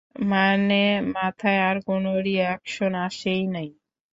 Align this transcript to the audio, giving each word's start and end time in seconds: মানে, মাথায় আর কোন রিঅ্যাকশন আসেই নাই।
মানে, 0.25 0.81
মাথায় 1.15 1.61
আর 1.61 1.77
কোন 1.85 2.03
রিঅ্যাকশন 2.25 2.91
আসেই 3.01 3.43
নাই। 3.47 3.69